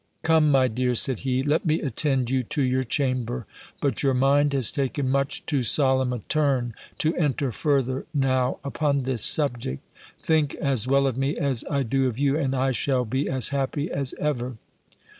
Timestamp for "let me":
1.43-1.79